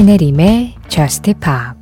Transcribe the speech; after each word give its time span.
신혜림의 0.00 0.76
Just 0.88 1.34
Pop 1.34 1.78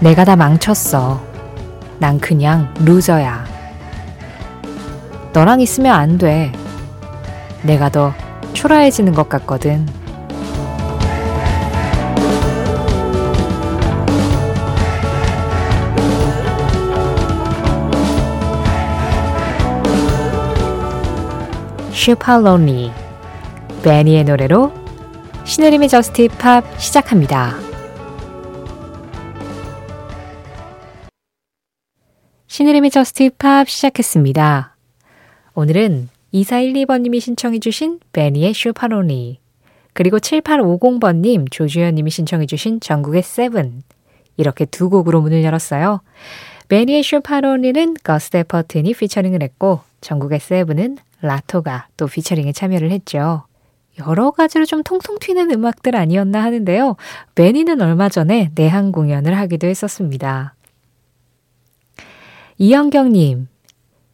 내가 0.00 0.26
다 0.26 0.36
망쳤어. 0.36 1.18
난 1.98 2.20
그냥 2.20 2.74
루저야. 2.80 3.46
너랑 5.32 5.62
있으면 5.62 5.94
안 5.94 6.18
돼. 6.18 6.52
내가 7.62 7.88
더 7.88 8.12
초라해지는 8.52 9.14
것 9.14 9.30
같거든. 9.30 9.97
Supalonely 21.98 22.92
베니의 23.82 24.22
노래로 24.22 24.72
신혜림의 25.44 25.88
Just 25.88 26.28
Pop 26.38 26.64
시작합니다. 26.80 27.56
신혜림의 32.46 32.90
Just 32.92 33.30
Pop 33.36 33.68
시작했습니다. 33.68 34.76
오늘은 35.54 36.08
2412번님이 36.32 37.18
신청해주신 37.18 37.98
베니의 38.12 38.54
Supalonely 38.54 39.40
그리고 39.92 40.18
7850번님 40.18 41.50
조주현님이 41.50 42.12
신청해주신 42.12 42.78
정국의 42.78 43.24
Seven 43.24 43.82
이렇게 44.36 44.66
두 44.66 44.88
곡으로 44.88 45.20
문을 45.20 45.42
열었어요. 45.42 46.02
베니의 46.68 47.02
Supalonely는 47.02 47.96
거스 48.04 48.44
대퍼튼이 48.44 48.94
피처링을 48.94 49.42
했고 49.42 49.87
정국의 50.00 50.40
Seven은 50.40 50.98
라토가 51.20 51.88
또 51.96 52.06
피처링에 52.06 52.52
참여를 52.52 52.90
했죠. 52.90 53.44
여러 54.06 54.30
가지로 54.30 54.64
좀 54.64 54.82
통통 54.82 55.18
튀는 55.18 55.50
음악들 55.50 55.96
아니었나 55.96 56.42
하는데요. 56.42 56.96
베니는 57.34 57.80
얼마 57.80 58.08
전에 58.08 58.50
내한 58.54 58.92
공연을 58.92 59.36
하기도 59.36 59.66
했었습니다. 59.66 60.54
이영경님, 62.58 63.48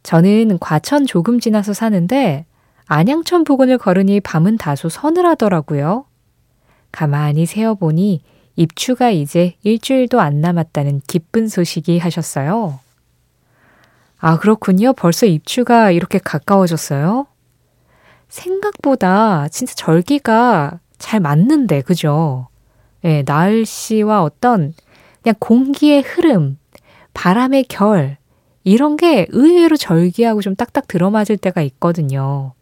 저는 0.03 0.59
과천 0.59 1.05
조금 1.05 1.39
지나서 1.39 1.73
사는데 1.73 2.45
안양천 2.87 3.43
부근을 3.43 3.77
걸으니 3.77 4.19
밤은 4.19 4.57
다소 4.57 4.89
서늘하더라고요. 4.89 6.05
가만히 6.91 7.45
세어보니 7.45 8.21
입추가 8.55 9.09
이제 9.09 9.55
일주일도 9.63 10.21
안 10.21 10.41
남았다는 10.41 11.01
기쁜 11.07 11.47
소식이 11.47 11.99
하셨어요. 11.99 12.79
아, 14.27 14.39
그렇군요. 14.39 14.93
벌써 14.93 15.27
입추가 15.27 15.91
이렇게 15.91 16.17
가까워졌어요? 16.17 17.27
생각보다 18.27 19.47
진짜 19.49 19.75
절기가 19.75 20.79
잘 20.97 21.19
맞는데, 21.19 21.81
그죠? 21.83 22.47
예, 23.03 23.21
날씨와 23.23 24.23
어떤 24.23 24.73
그냥 25.21 25.35
공기의 25.37 26.01
흐름, 26.01 26.57
바람의 27.13 27.65
결, 27.65 28.17
이런 28.63 28.97
게 28.97 29.27
의외로 29.29 29.77
절기하고 29.77 30.41
좀 30.41 30.55
딱딱 30.55 30.87
들어맞을 30.87 31.37
때가 31.37 31.61
있거든요. 31.61 32.53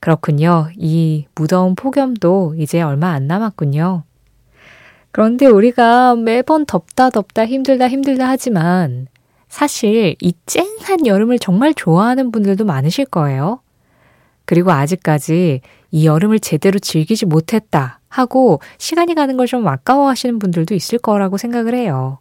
그렇군요. 0.00 0.70
이 0.78 1.26
무더운 1.34 1.74
폭염도 1.74 2.54
이제 2.56 2.80
얼마 2.80 3.10
안 3.10 3.26
남았군요. 3.26 4.04
그런데 5.10 5.44
우리가 5.48 6.16
매번 6.16 6.64
덥다 6.64 7.10
덥다 7.10 7.44
힘들다 7.44 7.88
힘들다 7.88 8.26
하지만 8.26 9.08
사실 9.52 10.16
이 10.22 10.32
쨍한 10.46 11.06
여름을 11.06 11.38
정말 11.38 11.74
좋아하는 11.74 12.32
분들도 12.32 12.64
많으실 12.64 13.04
거예요. 13.04 13.60
그리고 14.46 14.72
아직까지 14.72 15.60
이 15.90 16.06
여름을 16.06 16.40
제대로 16.40 16.78
즐기지 16.78 17.26
못했다 17.26 18.00
하고 18.08 18.60
시간이 18.78 19.14
가는 19.14 19.36
걸 19.36 19.46
좀 19.46 19.68
아까워 19.68 20.08
하시는 20.08 20.38
분들도 20.38 20.74
있을 20.74 20.98
거라고 20.98 21.36
생각을 21.36 21.74
해요. 21.74 22.18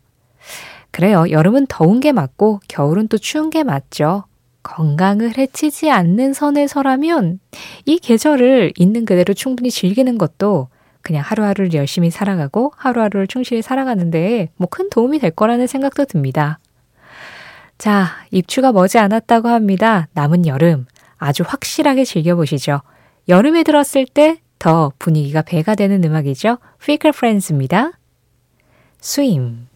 그래요. 0.92 1.24
여름은 1.30 1.68
더운 1.70 2.02
게 2.02 2.12
맞고 2.12 2.60
겨울은 2.68 3.08
또 3.08 3.18
추운 3.18 3.50
게 3.50 3.64
맞죠. 3.64 4.26
건강을 4.64 5.38
해치지 5.38 5.90
않는 5.90 6.34
선에서라면 6.34 7.40
이 7.86 7.98
계절을 7.98 8.74
있는 8.76 9.06
그대로 9.06 9.34
충분히 9.34 9.72
즐기는 9.72 10.18
것도 10.18 10.68
그냥 11.02 11.24
하루하루를 11.26 11.74
열심히 11.76 12.10
살아가고 12.12 12.74
하루하루를 12.76 13.28
충실히 13.28 13.62
살아가는데 13.62 14.50
뭐 14.58 14.68
큰 14.70 14.90
도움이 14.90 15.20
될 15.20 15.32
거라는 15.32 15.66
생각도 15.68 16.04
듭니다. 16.04 16.60
자, 17.82 18.10
입추가 18.30 18.72
머지 18.72 19.00
않았다고 19.00 19.50
합니다. 19.50 20.08
남은 20.14 20.46
여름 20.46 20.86
아주 21.18 21.44
확실하게 21.46 22.06
즐겨보시죠. 22.06 22.82
여름에 23.28 23.64
들었을 23.64 24.06
때 24.06 24.38
더 24.62 24.94
분위기가 25.00 25.42
배가 25.42 25.74
되는 25.74 26.04
음악이죠. 26.04 26.60
Fickle 26.80 27.14
Friends입니다. 27.16 27.94
Swim 29.00 29.68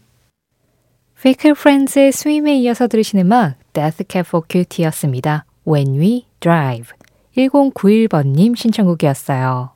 Fickle 1.18 1.56
Friends의 1.58 2.12
Swim에 2.12 2.56
이어서 2.58 2.88
들으신 2.88 3.18
음악 3.18 3.56
Death 3.74 4.04
Cab 4.08 4.28
for 4.28 4.46
Cutie였습니다. 4.48 5.46
When 5.68 6.00
We 6.00 6.28
Drive 6.40 6.92
1091번님 7.36 8.56
신청곡이었어요. 8.56 9.72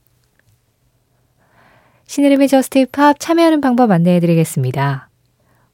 신혜림의 2.06 2.48
Just 2.48 2.86
Pop 2.92 3.20
참여하는 3.20 3.62
방법 3.62 3.90
안내해 3.90 4.20
드리겠습니다. 4.20 5.09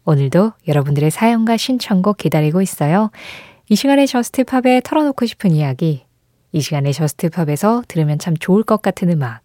오늘도 0.05 0.53
여러분들의 0.67 1.11
사연과 1.11 1.57
신청곡 1.57 2.17
기다리고 2.17 2.61
있어요. 2.61 3.11
이 3.67 3.75
시간에 3.75 4.05
Just 4.05 4.43
Pop에 4.43 4.81
털어놓고 4.83 5.25
싶은 5.25 5.51
이야기, 5.51 6.03
이 6.51 6.61
시간에 6.61 6.91
Just 6.91 7.25
Pop에서 7.25 7.83
들으면 7.87 8.19
참 8.19 8.37
좋을 8.37 8.63
것 8.63 8.81
같은 8.81 9.09
음악, 9.09 9.41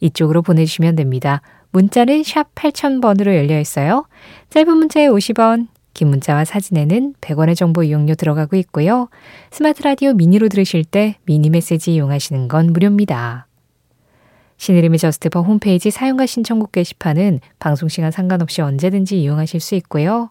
이쪽으로 0.00 0.42
보내주시면 0.42 0.96
됩니다. 0.96 1.42
문자는 1.72 2.24
샵 2.24 2.54
8000번으로 2.54 3.36
열려 3.36 3.60
있어요. 3.60 4.06
짧은 4.48 4.76
문자에 4.76 5.06
50원, 5.06 5.68
긴 5.92 6.08
문자와 6.08 6.44
사진에는 6.44 7.14
100원의 7.20 7.56
정보 7.56 7.82
이용료 7.82 8.14
들어가고 8.14 8.56
있고요. 8.56 9.08
스마트 9.50 9.82
라디오 9.82 10.14
미니로 10.14 10.48
들으실 10.48 10.84
때 10.84 11.16
미니 11.24 11.50
메시지 11.50 11.94
이용하시는 11.94 12.48
건 12.48 12.72
무료입니다. 12.72 13.49
신혜림의 14.60 14.98
Just 14.98 15.25
Pop 15.25 15.46
홈페이지 15.46 15.90
사연과 15.90 16.26
신청곡 16.26 16.72
게시판은 16.72 17.40
방송시간 17.58 18.10
상관없이 18.10 18.60
언제든지 18.60 19.18
이용하실 19.18 19.58
수 19.58 19.74
있고요. 19.76 20.28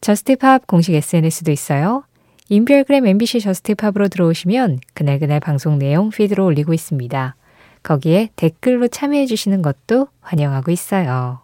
Just 0.00 0.38
Pop 0.38 0.66
공식 0.66 0.94
SNS도 0.94 1.52
있어요. 1.52 2.02
인별그램 2.48 3.06
MBC 3.06 3.40
Just 3.40 3.65
Pop으로 3.65 4.08
들어오시면 4.08 4.80
그날그날 4.94 5.40
방송 5.40 5.78
내용 5.78 6.08
피드로 6.08 6.46
올리고 6.46 6.72
있습니다. 6.72 7.36
거기에 7.82 8.30
댓글로 8.36 8.88
참여해 8.88 9.26
주시는 9.26 9.60
것도 9.60 10.08
환영하고 10.22 10.70
있어요. 10.70 11.40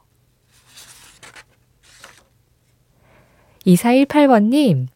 2418번님, 3.67 4.87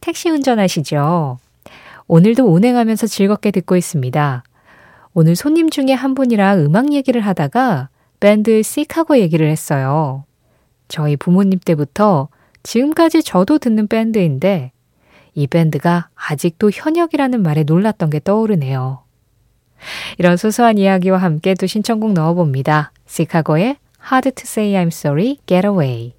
택시 0.00 0.30
운전하시죠? 0.30 1.38
오늘도 2.08 2.44
운행하면서 2.44 3.06
즐겁게 3.06 3.52
듣고 3.52 3.76
있습니다. 3.76 4.42
오늘 5.18 5.34
손님 5.34 5.70
중에 5.70 5.94
한 5.94 6.14
분이랑 6.14 6.58
음악 6.66 6.92
얘기를 6.92 7.22
하다가 7.22 7.88
밴드 8.20 8.62
시카고 8.62 9.16
얘기를 9.16 9.48
했어요. 9.48 10.26
저희 10.88 11.16
부모님 11.16 11.58
때부터 11.58 12.28
지금까지 12.62 13.22
저도 13.22 13.56
듣는 13.56 13.86
밴드인데 13.86 14.72
이 15.32 15.46
밴드가 15.46 16.10
아직도 16.14 16.70
현역이라는 16.70 17.42
말에 17.42 17.62
놀랐던 17.62 18.10
게 18.10 18.20
떠오르네요. 18.22 19.04
이런 20.18 20.36
소소한 20.36 20.76
이야기와 20.76 21.16
함께 21.16 21.54
또 21.54 21.66
신청곡 21.66 22.12
넣어봅니다. 22.12 22.92
시카고의 23.06 23.78
Hard 24.12 24.32
to 24.32 24.42
Say 24.44 24.74
I'm 24.74 24.88
Sorry, 24.88 25.38
Get 25.46 25.66
Away. 25.66 26.12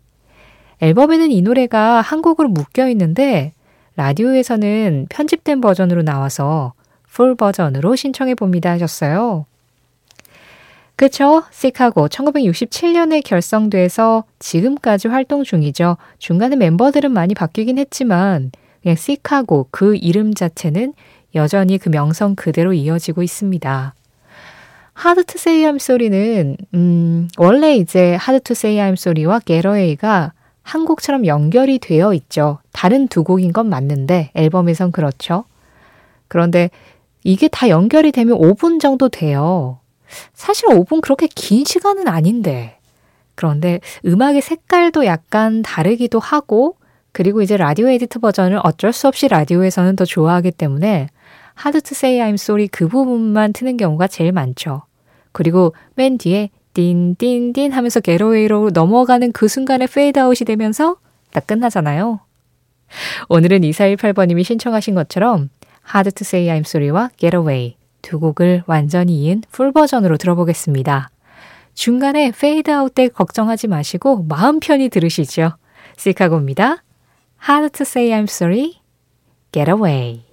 앨범에는 0.81 1.31
이 1.31 1.43
노래가 1.43 2.01
한 2.01 2.23
곡으로 2.23 2.49
묶여 2.49 2.89
있는데 2.89 3.53
라디오에서는 3.95 5.05
편집된 5.11 5.61
버전으로 5.61 6.01
나와서 6.01 6.73
full 7.07 7.35
버전으로 7.35 7.95
신청해 7.95 8.35
봅니다 8.35 8.71
하셨어요. 8.71 9.45
그쵸? 10.95 11.43
시카고 11.51 12.07
1967년에 12.07 13.23
결성돼서 13.23 14.23
지금까지 14.39 15.07
활동 15.07 15.43
중이죠. 15.43 15.97
중간에 16.17 16.55
멤버들은 16.55 17.11
많이 17.11 17.35
바뀌긴 17.35 17.77
했지만 17.77 18.51
그냥 18.81 18.95
시카고 18.95 19.67
그 19.69 19.95
이름 19.95 20.33
자체는 20.33 20.93
여전히 21.35 21.77
그 21.77 21.89
명성 21.89 22.33
그대로 22.35 22.73
이어지고 22.73 23.21
있습니다. 23.21 23.93
Hard 24.93 25.25
to 25.25 25.37
say 25.37 25.63
I'm 25.67 25.77
sorry는 25.77 26.57
음, 26.73 27.27
원래 27.37 27.75
이제 27.75 28.15
Hard 28.15 28.39
to 28.39 28.55
say 28.55 28.81
I'm 28.81 28.95
sorry와 28.95 29.39
Get 29.39 29.71
away가 29.71 30.33
한 30.63 30.85
곡처럼 30.85 31.27
연결이 31.27 31.77
되어 31.77 32.15
있죠. 32.15 32.57
다른 32.71 33.07
두 33.07 33.23
곡인 33.23 33.53
건 33.53 33.69
맞는데 33.69 34.31
앨범에선 34.33 34.91
그렇죠. 34.91 35.43
그런데 36.27 36.71
이게 37.27 37.49
다 37.49 37.67
연결이 37.67 38.13
되면 38.13 38.37
5분 38.37 38.79
정도 38.79 39.09
돼요. 39.09 39.81
사실 40.33 40.69
5분 40.69 41.01
그렇게 41.01 41.27
긴 41.27 41.65
시간은 41.65 42.07
아닌데. 42.07 42.77
그런데 43.35 43.81
음악의 44.05 44.41
색깔도 44.41 45.05
약간 45.05 45.61
다르기도 45.61 46.19
하고 46.19 46.77
그리고 47.11 47.41
이제 47.41 47.57
라디오 47.57 47.89
edit 47.89 48.19
버전을 48.19 48.61
어쩔 48.63 48.93
수 48.93 49.09
없이 49.09 49.27
라디오에서는 49.27 49.97
더 49.97 50.05
좋아하기 50.05 50.51
때문에 50.51 51.09
Hard 51.59 51.81
to 51.81 51.91
say 51.93 52.19
I'm 52.19 52.35
sorry 52.35 52.69
그 52.71 52.87
부분만 52.87 53.51
트는 53.51 53.75
경우가 53.75 54.07
제일 54.07 54.31
많죠. 54.31 54.83
그리고 55.33 55.75
맨 55.95 56.17
뒤에 56.17 56.49
띵띵띵 56.75 57.73
하면서 57.73 57.99
Get 57.99 58.23
away로 58.23 58.69
넘어가는 58.73 59.33
그 59.33 59.49
순간에 59.49 59.85
페이드아웃이 59.85 60.45
되면서 60.45 60.95
딱 61.33 61.45
끝나잖아요. 61.45 62.21
오늘은 63.27 63.61
2418번님이 63.61 64.45
신청하신 64.45 64.95
것처럼 64.95 65.49
Hard 65.93 66.11
to 66.11 66.23
say 66.23 66.47
I'm 66.47 66.61
sorry와 66.61 67.09
Get 67.17 67.42
away 67.42 67.75
두 68.01 68.19
곡을 68.19 68.63
완전히 68.67 69.23
이은 69.23 69.43
full 69.51 69.71
버전으로 69.71 70.17
들어보겠습니다. 70.17 71.09
중간에 71.73 72.31
페이드 72.31 72.71
아웃 72.71 72.93
때 72.95 73.07
걱정하지 73.07 73.67
마시고 73.67 74.23
마음 74.23 74.59
편히 74.59 74.89
들으시죠. 74.89 75.57
시카고입니다. 75.97 76.83
Hard 77.47 77.77
to 77.77 77.83
say 77.83 78.09
I'm 78.09 78.23
sorry, 78.23 78.79
get 79.51 79.69
away. 79.69 80.23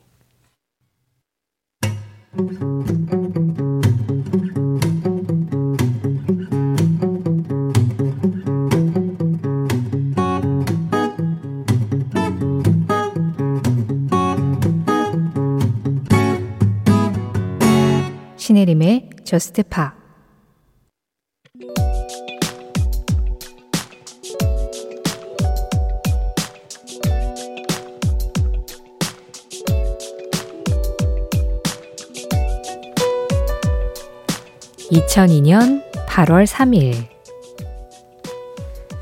저스트 19.35 19.65
파 19.65 19.93
2002년 34.93 35.83
8월 36.07 36.47
3일. 36.47 36.95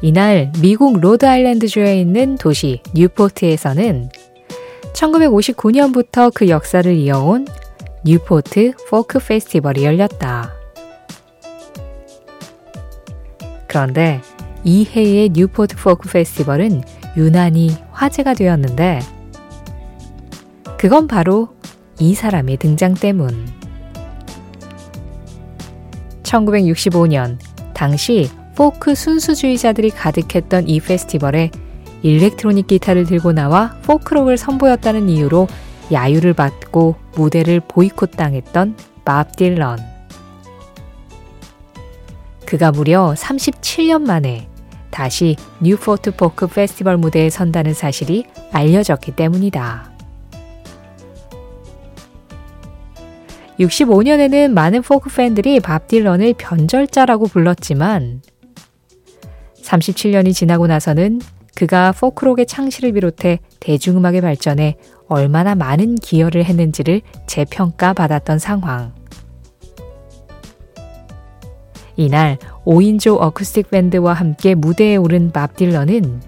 이날 0.00 0.50
미국 0.62 0.98
로드 0.98 1.26
아일랜드주에 1.26 2.00
있는 2.00 2.36
도시 2.38 2.80
뉴포트에서는 2.94 4.08
1959년부터 4.94 6.32
그 6.32 6.48
역사를 6.48 6.90
이어온 6.90 7.46
뉴포트 8.04 8.72
포크 8.88 9.20
페스티벌이 9.20 9.84
열렸다. 9.84 10.52
그런데 13.68 14.20
이 14.64 14.84
해의 14.84 15.30
뉴포트 15.30 15.76
포크 15.76 16.08
페스티벌은 16.08 16.82
유난히 17.16 17.76
화제가 17.92 18.34
되었는데 18.34 19.00
그건 20.76 21.06
바로 21.06 21.54
이 22.00 22.14
사람의 22.14 22.56
등장 22.56 22.94
때문. 22.94 23.48
1965년 26.24 27.38
당시 27.72 28.28
포크 28.56 28.94
순수주의자들이 28.96 29.90
가득했던 29.90 30.68
이 30.68 30.80
페스티벌에 30.80 31.50
일렉트로닉 32.02 32.66
기타를 32.66 33.04
들고 33.04 33.32
나와 33.32 33.76
포크록을 33.82 34.36
선보였다는 34.36 35.08
이유로 35.08 35.46
야유를 35.92 36.32
받고 36.32 37.01
무대를 37.14 37.60
보이콧 37.60 38.12
당했던 38.12 38.76
밥 39.04 39.36
딜런. 39.36 39.78
그가 42.46 42.70
무려 42.70 43.14
37년 43.16 44.02
만에 44.02 44.48
다시 44.90 45.36
뉴포트 45.60 46.16
포크 46.16 46.46
페스티벌 46.46 46.98
무대에 46.98 47.30
선다는 47.30 47.72
사실이 47.72 48.26
알려졌기 48.52 49.16
때문이다. 49.16 49.90
65년에는 53.58 54.50
많은 54.50 54.82
포크 54.82 55.08
팬들이 55.10 55.60
밥 55.60 55.86
딜런을 55.86 56.34
변절자라고 56.36 57.26
불렀지만 57.26 58.22
37년이 59.62 60.34
지나고 60.34 60.66
나서는 60.66 61.20
그가 61.54 61.92
포크록의 61.92 62.46
창시를 62.46 62.92
비롯해 62.92 63.40
대중음악의 63.60 64.20
발전에 64.20 64.76
얼마나 65.12 65.54
많은 65.54 65.96
기여를 65.96 66.44
했는지를 66.44 67.02
재평가 67.26 67.92
받았던 67.92 68.38
상황. 68.38 68.92
이날 71.96 72.38
5인조 72.64 73.18
어쿠스틱 73.20 73.70
밴드와 73.70 74.14
함께 74.14 74.54
무대에 74.54 74.96
오른 74.96 75.30
밥 75.30 75.56
딜런은 75.56 76.20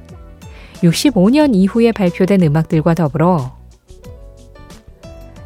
65년 0.82 1.54
이후에 1.54 1.92
발표된 1.92 2.42
음악들과 2.42 2.94
더불어 2.94 3.56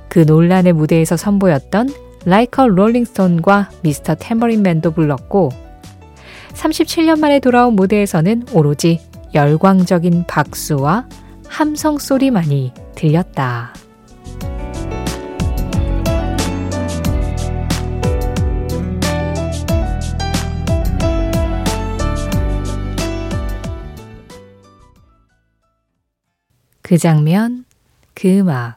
그 0.09 0.21
논란의 0.21 0.73
무대에서 0.73 1.17
선보였던 1.17 1.91
라이커 2.25 2.67
롤링스톤과 2.67 3.71
미스터 3.83 4.17
템버린맨도 4.17 4.91
불렀고 4.93 5.51
37년 6.55 7.21
만에 7.21 7.39
돌아온 7.39 7.75
무대에서는 7.75 8.47
오로지 8.53 9.01
열광적인 9.35 10.25
박수와 10.27 11.07
함성 11.49 11.99
소리만이 11.99 12.73
들렸다. 12.95 13.75
그 26.83 26.97
장면, 26.97 27.67
그 28.15 28.39
음악. 28.39 28.77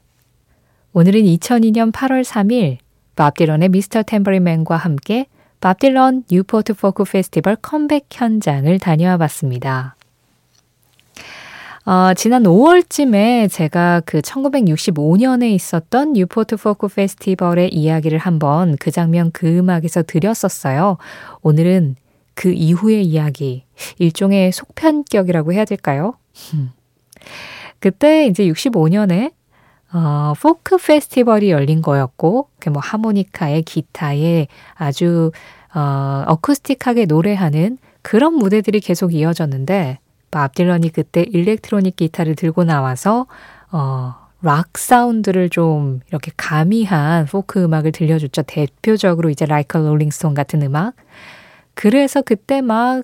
오늘은 0.91 1.21
2002년 1.21 1.93
8월 1.93 2.25
3일 2.25 2.79
밥 3.15 3.35
딜런의 3.35 3.69
Mr. 3.69 4.03
Tambourine 4.03 4.48
Man과 4.48 4.75
함께 4.75 5.27
밥 5.61 5.79
딜런 5.79 6.25
뉴포트 6.29 6.73
포크 6.73 7.05
페스티벌 7.05 7.55
컴백 7.55 8.07
현장을 8.11 8.77
다녀와 8.79 9.17
봤습니다. 9.17 9.95
어, 11.83 12.13
지난 12.13 12.43
5월쯤에 12.43 13.49
제가 13.49 14.01
그 14.05 14.21
1965년에 14.21 15.49
있었던 15.51 16.13
뉴포트 16.13 16.57
포크 16.57 16.87
페스티벌의 16.87 17.73
이야기를 17.73 18.19
한번 18.19 18.75
그 18.79 18.91
장면 18.91 19.31
그 19.31 19.47
음악에서 19.47 20.03
드렸었어요. 20.03 20.97
오늘은 21.41 21.95
그 22.35 22.51
이후의 22.51 23.03
이야기, 23.03 23.65
일종의 23.97 24.51
속편격이라고 24.51 25.53
해야 25.53 25.65
될까요? 25.65 26.13
그때 27.79 28.27
이제 28.27 28.45
65년에 28.45 29.33
어, 29.91 30.33
포크 30.39 30.77
페스티벌이 30.77 31.49
열린 31.49 31.81
거였고, 31.81 32.47
뭐 32.71 32.81
하모니카에 32.81 33.61
기타에 33.61 34.47
아주 34.75 35.31
어, 35.73 36.23
어쿠스틱하게 36.27 37.05
노래하는 37.05 37.79
그런 38.03 38.35
무대들이 38.35 38.79
계속 38.81 39.13
이어졌는데, 39.13 39.99
밥 40.31 40.55
딜런이 40.55 40.89
그때 40.89 41.21
일렉트로닉 41.21 41.97
기타를 41.97 42.35
들고 42.35 42.63
나와서 42.63 43.27
어, 43.71 44.15
락 44.41 44.77
사운드를 44.77 45.49
좀 45.49 45.99
이렇게 46.07 46.31
가미한 46.35 47.25
포크 47.25 47.63
음악을 47.63 47.91
들려줬죠. 47.91 48.43
대표적으로 48.43 49.29
이제 49.29 49.45
Like 49.45 49.79
a 49.79 49.84
Rolling 49.84 50.13
Stone 50.13 50.33
같은 50.33 50.61
음악. 50.63 50.93
그래서 51.73 52.21
그때 52.21 52.61
막 52.61 53.03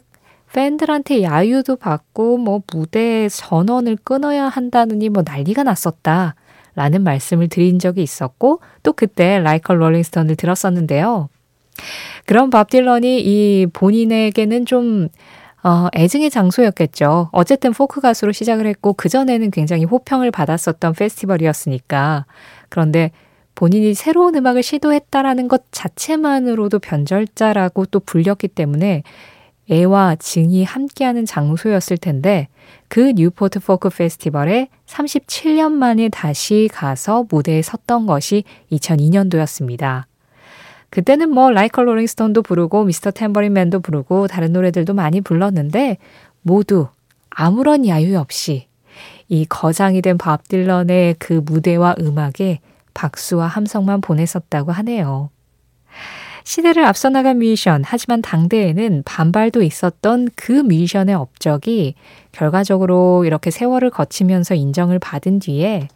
팬들한테 0.54 1.24
야유도 1.24 1.76
받고 1.76 2.38
뭐 2.38 2.62
무대 2.74 3.28
전원을 3.30 3.98
끊어야 4.04 4.46
한다느니 4.46 5.10
뭐 5.10 5.24
난리가 5.26 5.64
났었다. 5.64 6.36
라는 6.74 7.04
말씀을 7.04 7.48
드린 7.48 7.80
적이 7.80 8.04
있었고 8.04 8.62
또 8.84 8.94
그때 8.94 9.40
Like 9.40 9.82
a 9.82 9.85
Rolling 9.85 10.09
Stone을 10.09 10.36
들었었는데요. 10.36 11.28
그런 12.26 12.50
밥 12.50 12.70
딜런이 12.70 13.22
이 13.22 13.68
본인에게는 13.74 14.66
좀 14.66 15.10
어, 15.64 15.88
애증의 15.96 16.30
장소였겠죠. 16.30 17.30
어쨌든 17.32 17.74
포크 17.74 18.00
가수로 18.00 18.32
시작을 18.32 18.68
했고 18.68 18.94
그전에는 18.94 19.52
굉장히 19.52 19.86
호평을 19.86 20.32
받았었던 20.32 20.94
페스티벌이었으니까. 20.94 22.26
그런데 22.70 23.12
본인이 23.56 23.94
새로운 23.96 24.36
음악을 24.36 24.62
시도했다라는 24.62 25.48
것 25.48 25.64
자체만으로도 25.72 26.80
변절자라고 26.80 27.88
또 27.88 28.00
불렸기 28.00 28.50
때문에 28.50 29.02
애와 29.70 30.16
증이 30.18 30.64
함께하는 30.64 31.26
장소였을 31.26 31.98
텐데 31.98 32.48
그 32.88 33.14
뉴포트 33.16 33.60
포크 33.60 33.90
페스티벌에 33.90 34.70
37년 34.86 35.72
만에 35.72 36.10
다시 36.10 36.70
가서 36.72 37.26
무대에 37.30 37.62
섰던 37.62 38.06
것이 38.06 38.44
2002년도였습니다. 38.72 40.07
그때는 40.90 41.30
뭐 41.30 41.52
Like 41.52 41.88
a 41.88 41.91
Rolling 41.91 42.16
Stone도 42.16 42.42
부르고 42.44 42.86
Mr. 42.86 43.12
Tambourine 43.12 43.58
Man도 43.58 43.82
부르고 43.82 44.28
다른 44.28 44.54
노래들도 44.54 44.94
많이 44.94 45.22
불렀는데 45.22 45.98
모두 46.42 46.88
아무런 47.30 47.88
야유 47.88 48.18
없이 48.18 48.68
이 49.28 49.46
거장이 49.46 50.02
된 50.02 50.18
밥 50.18 50.48
딜런의 50.48 51.16
그 51.20 51.34
무대와 51.46 51.96
음악에 52.00 52.60
박수와 52.94 53.48
함성만 53.48 54.02
보냈었다고 54.02 54.72
하네요. 54.72 55.30
시대를 56.44 56.86
앞서 56.86 57.10
나간 57.10 57.40
뮤지션, 57.40 57.84
하지만 57.86 58.22
당대에는 58.22 59.04
반발도 59.04 59.62
있었던 59.64 60.30
그 60.36 60.54
뮤지션의 60.54 61.14
업적이 61.14 61.96
결과적으로 62.32 63.26
이렇게 63.26 63.52
세월을 63.52 63.90
거치면서 63.90 64.56
인정을 64.56 64.98
받은 65.00 65.40
뒤에 65.40 65.90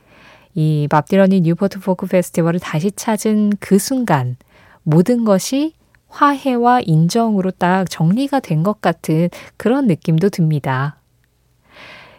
이 0.53 0.67
밥 0.67 1.08
딜런이 1.08 1.39
뉴포트 1.41 1.79
포크 1.79 2.05
페스티벌을 2.05 2.60
다시 2.60 2.91
찾은 2.91 3.53
그 3.62 3.79
순간 3.79 4.36
모든 4.84 5.24
것이 5.26 5.74
화해와 6.10 6.82
인정으로 6.82 7.52
딱 7.52 7.90
정리가 7.90 8.40
된 8.42 8.64
것 8.64 8.82
같은 8.82 9.30
그런 9.58 9.88
느낌도 9.88 10.30
듭니다. 10.30 10.98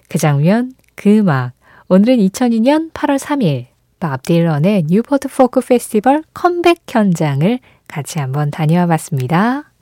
그 0.09 0.19
장면, 0.19 0.73
그 0.95 1.19
음악. 1.19 1.53
오늘은 1.89 2.17
2002년 2.19 2.93
8월 2.93 3.19
3일 3.19 3.67
밥 4.01 4.23
딜런의 4.23 4.85
뉴포트 4.89 5.29
포크 5.29 5.61
페스티벌 5.61 6.23
컴백 6.35 6.79
현장을 6.89 7.59
같이 7.87 8.19
한번 8.19 8.51
다녀와 8.51 8.87
봤습니다. 8.87 9.73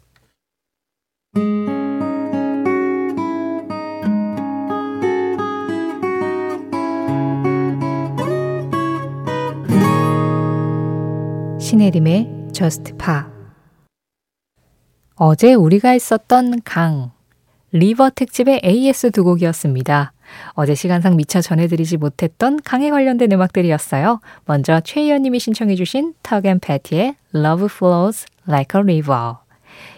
신혜림의 11.60 12.39
Just 12.52 12.94
Pa 12.98 13.22
어제 15.16 15.54
우리가 15.54 15.94
있었던 15.94 16.62
강 16.64 17.12
리버 17.72 18.10
특집의 18.14 18.62
AS 18.64 19.10
두 19.10 19.22
곡이었습니다. 19.22 20.12
어제 20.52 20.74
시간상 20.74 21.16
미처 21.16 21.40
전해드리지 21.40 21.98
못했던 21.98 22.58
강에 22.62 22.90
관련된 22.90 23.30
음악들이었어요. 23.32 24.20
먼저 24.46 24.80
최희연님이 24.80 25.38
신청해주신 25.38 26.14
턱앤 26.22 26.60
패티의 26.60 27.16
Love 27.34 27.66
Flows 27.70 28.26
Like 28.48 28.78
a 28.78 28.82
River 28.82 29.34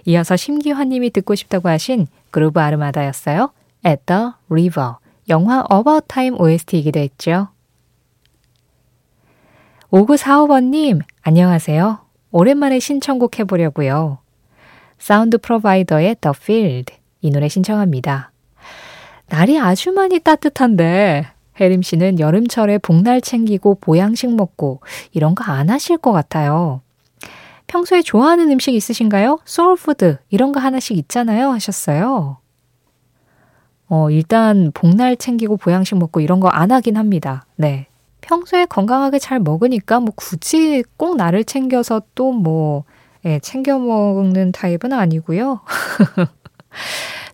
이어서 0.07 0.37
심기환님이 0.37 1.11
듣고 1.11 1.35
싶다고 1.35 1.69
하신 1.69 2.09
그루브 2.31 2.61
아르마다였어요. 2.61 3.53
At 3.87 4.03
the 4.07 4.31
River 4.51 4.95
영화 5.29 5.65
About 5.73 6.07
Time 6.09 6.37
OST이기도 6.39 6.99
했죠. 7.01 7.49
5945번님, 9.91 11.03
안녕하세요. 11.23 12.02
오랜만에 12.33 12.79
신청곡 12.81 13.39
해보려고요. 13.39 14.19
사운드 14.99 15.39
프로바이더스 15.39 16.17
The 16.21 16.33
Field. 16.37 16.95
이 17.21 17.31
노래 17.31 17.49
신청합니다. 17.49 18.33
날이 19.29 19.59
아주 19.59 19.93
많이 19.93 20.19
따뜻한데, 20.19 21.27
혜림 21.61 21.83
씨는 21.83 22.19
여름철에 22.19 22.79
복날 22.79 23.21
챙기고 23.21 23.77
보양식 23.81 24.35
먹고 24.35 24.81
이런 25.13 25.35
거 25.35 25.45
안 25.47 25.69
하실 25.71 25.99
것 25.99 26.13
같아요. 26.13 26.81
평소에 27.67 28.03
좋아하는 28.03 28.51
음식 28.51 28.75
있으신가요? 28.75 29.39
soul 29.45 29.82
food 29.82 30.19
이런 30.31 30.53
거 30.53 30.61
하나씩 30.61 30.97
있잖아요 30.99 31.51
하셨어요. 31.51 32.39
어, 33.89 34.11
일단 34.11 34.71
복날 34.75 35.17
챙기고 35.17 35.59
보양식 35.59 35.99
먹고 35.99 36.21
이런 36.21 36.41
거 36.41 36.49
안 36.51 36.71
하긴 36.73 36.97
합니다. 36.97 37.45
네. 37.57 37.87
평소에 38.23 38.65
건강하게 38.67 39.19
잘 39.19 39.39
먹으니까 39.39 40.01
뭐 40.01 40.13
굳이 40.17 40.83
꼭 40.97 41.17
나를 41.17 41.45
챙겨서 41.45 42.03
또뭐 42.15 42.85
예, 43.27 43.39
챙겨 43.41 43.79
먹는 43.79 44.53
타입은 44.53 44.93
아니고요. 44.93 45.61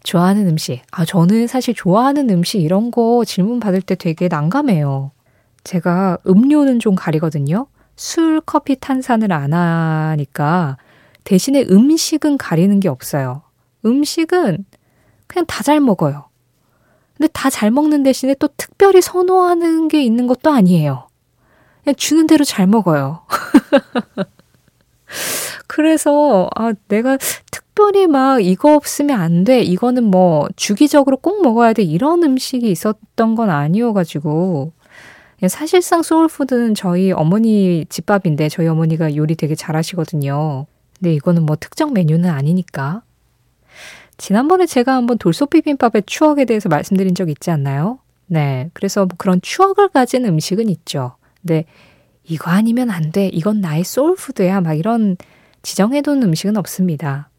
좋아하는 0.03 0.49
음식. 0.49 0.83
아, 0.91 1.05
저는 1.05 1.47
사실 1.47 1.75
좋아하는 1.75 2.29
음식 2.31 2.61
이런 2.61 2.91
거 2.91 3.25
질문 3.25 3.61
받을 3.61 3.81
때 3.81 3.95
되게 3.95 4.29
난감해요. 4.29 5.13
제가 5.65 6.19
음료는 6.27 6.79
좀 6.81 6.95
가리거든요. 6.95 7.67
술, 7.97 8.41
커피, 8.41 8.77
탄산을 8.77 9.33
안 9.33 9.53
하니까 9.53 10.77
대신에 11.25 11.63
음식은 11.69 12.39
가리는 12.39 12.81
게 12.81 12.89
없어요. 12.89 13.43
음식은 13.85 14.65
그냥 15.27 15.47
다 15.47 15.63
잘 15.63 15.81
먹어요. 15.81 16.28
근데 17.19 17.29
다 17.33 17.51
잘 17.51 17.71
먹는 17.71 18.03
대신에 18.05 18.35
또 18.39 18.49
특별히 18.57 19.03
선호하는 19.03 19.89
게 19.89 20.03
있는 20.03 20.27
것도 20.29 20.51
아니에요. 20.51 21.09
그냥 21.85 21.95
주는 21.97 22.27
대로 22.27 22.45
잘 22.45 22.67
먹어요. 22.67 23.23
그래서, 25.67 26.49
아, 26.55 26.73
내가 26.89 27.17
특별히 27.51 28.07
막 28.07 28.43
이거 28.45 28.75
없으면 28.75 29.19
안 29.21 29.45
돼. 29.45 29.61
이거는 29.63 30.05
뭐 30.05 30.47
주기적으로 30.57 31.17
꼭 31.17 31.43
먹어야 31.43 31.73
돼. 31.73 31.83
이런 31.83 32.23
음식이 32.23 32.71
있었던 32.71 33.35
건 33.35 33.51
아니어가지고. 33.51 34.73
사실상 35.49 36.03
소울푸드는 36.03 36.75
저희 36.75 37.13
어머니 37.13 37.85
집밥인데 37.89 38.49
저희 38.49 38.67
어머니가 38.67 39.15
요리 39.17 39.37
되게 39.37 39.55
잘하시거든요. 39.55 40.67
근데 40.99 41.15
이거는 41.15 41.47
뭐 41.47 41.57
특정 41.57 41.93
메뉴는 41.93 42.29
아니니까. 42.29 43.03
지난번에 44.19 44.67
제가 44.67 44.95
한번 44.95 45.17
돌솥 45.17 45.51
비빔밥의 45.51 46.03
추억에 46.05 46.45
대해서 46.45 46.69
말씀드린 46.69 47.15
적 47.15 47.31
있지 47.31 47.51
않나요? 47.51 48.01
네. 48.27 48.69
그래서 48.75 49.07
뭐 49.07 49.15
그런 49.17 49.41
추억을 49.41 49.89
가진 49.89 50.27
음식은 50.27 50.69
있죠. 50.69 51.17
근데 51.41 51.65
이거 52.25 52.51
아니면 52.51 52.91
안 52.91 53.11
돼. 53.11 53.29
이건 53.29 53.61
나의 53.61 53.85
소울푸드야. 53.85 54.61
막 54.61 54.75
이런 54.75 55.17
지정해둔 55.63 56.23
음식은 56.23 56.57
없습니다. 56.57 57.31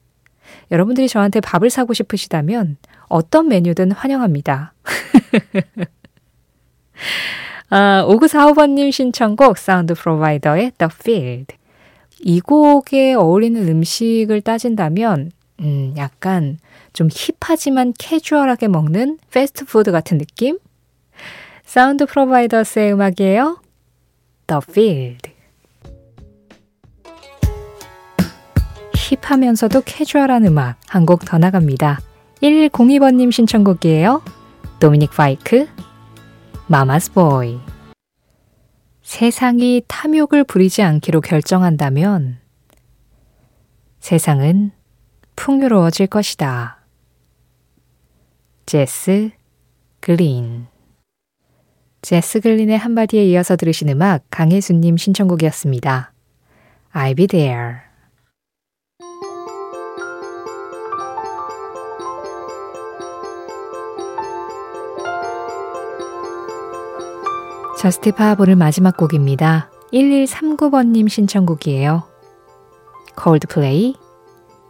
여러분들이 0.71 1.07
저한테 1.07 1.41
밥을 1.41 1.69
사고 1.69 1.93
싶으시다면 1.93 2.77
어떤 3.07 3.50
메뉴든 3.50 3.91
환영합니다. 3.91 4.74
아, 7.69 8.03
5945번님 8.07 8.91
신청곡 8.91 9.59
사운드 9.59 9.93
프로바이더의 9.93 10.71
The 10.77 10.89
Field. 10.91 11.55
이 12.21 12.39
곡에 12.39 13.13
어울리는 13.13 13.67
음식을 13.67 14.41
따진다면 14.41 15.31
음, 15.62 15.94
약간 15.98 16.58
좀 16.94 17.10
힙하지만 17.12 17.94
캐주얼하게 17.98 18.68
먹는 18.70 19.20
패스트푸드 19.32 19.92
같은 19.92 20.18
느낌? 20.18 20.58
사운드 21.63 22.06
프로바이더스의 22.06 22.94
음악이에요. 22.94 23.62
The 24.48 24.62
Field. 24.70 25.32
힙하면서도 28.94 29.82
캐주얼한 29.86 30.46
음악 30.46 30.78
한 30.88 31.06
곡 31.06 31.25
더 31.25 31.38
나갑니다. 31.38 32.00
1102번님 32.42 33.32
신청곡이에요. 33.32 34.22
도미닉 34.80 35.12
파이크, 35.12 35.68
Mama's 36.67 37.12
Boy. 37.12 37.60
세상이 39.01 39.82
탐욕을 39.88 40.44
부리지 40.44 40.84
않기로 40.84 41.22
결정한다면 41.22 42.38
세상은 44.00 44.72
풍요로워질 45.39 46.08
것이다. 46.08 46.79
제스 48.65 49.31
글린 50.01 50.67
제스 52.01 52.41
글린의 52.41 52.77
한마디에 52.77 53.24
이어서 53.24 53.55
들으신 53.55 53.88
음악 53.88 54.24
강혜수님 54.31 54.98
신청곡이었습니다. 54.98 56.12
I'll 56.93 57.15
be 57.15 57.27
there. 57.27 57.77
Just 67.79 68.12
Pop 68.12 68.25
오늘의 68.25 68.58
마지막 68.58 68.98
곡입니다. 68.98 69.72
1139번님 69.93 71.08
신청곡이에요. 71.08 72.03
Coldplay 73.15 74.09